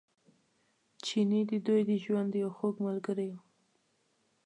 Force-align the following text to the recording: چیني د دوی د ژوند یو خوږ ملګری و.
چیني 1.05 1.41
د 1.51 1.51
دوی 1.65 1.81
د 1.89 1.91
ژوند 2.03 2.31
یو 2.41 2.49
خوږ 2.57 2.75
ملګری 2.87 3.27
و. 3.33 3.35